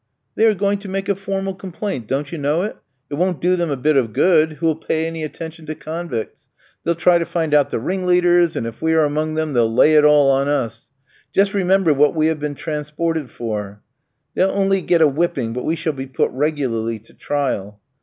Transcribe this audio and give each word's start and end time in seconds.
"They 0.33 0.47
are 0.47 0.55
going 0.55 0.79
to 0.79 0.89
make 0.89 1.09
a 1.09 1.13
formal 1.15 1.53
complaint, 1.53 2.07
don't 2.07 2.31
you 2.31 2.39
know 2.39 2.63
it? 2.63 2.75
It 3.11 3.15
won't 3.19 3.39
do 3.39 3.55
them 3.55 3.69
a 3.69 3.77
bit 3.77 3.95
of 3.97 4.13
good; 4.13 4.53
who'll 4.53 4.73
pay 4.75 5.05
any 5.05 5.23
attention 5.23 5.67
to 5.67 5.75
convicts? 5.75 6.49
They'll 6.83 6.95
try 6.95 7.19
to 7.19 7.25
find 7.27 7.53
out 7.53 7.69
the 7.69 7.77
ringleaders, 7.77 8.55
and 8.55 8.65
if 8.65 8.81
we 8.81 8.93
are 8.95 9.03
among 9.05 9.35
them 9.35 9.53
they'll 9.53 9.71
lay 9.71 9.93
it 9.93 10.03
all 10.03 10.31
on 10.31 10.47
us. 10.47 10.89
Just 11.33 11.53
remember 11.53 11.93
what 11.93 12.15
we 12.15 12.25
have 12.29 12.39
been 12.39 12.55
transported 12.55 13.29
for. 13.29 13.83
They'll 14.33 14.49
only 14.49 14.81
get 14.81 15.03
a 15.03 15.07
whipping, 15.07 15.53
but 15.53 15.65
we 15.65 15.75
shall 15.75 15.93
be 15.93 16.07
put 16.07 16.31
regularly 16.31 16.97
to 16.97 17.13
trial. 17.13 17.79